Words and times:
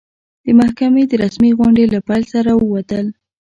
د 0.45 0.47
محکمې 0.59 1.03
د 1.07 1.13
رسمي 1.23 1.51
غونډې 1.59 1.85
له 1.93 1.99
پیل 2.07 2.23
سره 2.33 2.51
ووتل. 2.55 3.05